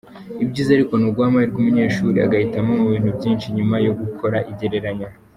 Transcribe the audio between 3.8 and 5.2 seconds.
yo gukora igereranya.